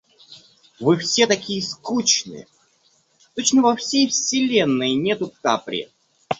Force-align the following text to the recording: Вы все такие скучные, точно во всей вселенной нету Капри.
Вы 0.79 0.97
все 0.97 1.27
такие 1.27 1.61
скучные, 1.61 2.47
точно 3.35 3.61
во 3.61 3.75
всей 3.75 4.07
вселенной 4.07 4.95
нету 4.95 5.31
Капри. 5.43 5.89